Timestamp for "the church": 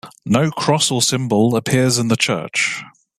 2.07-2.81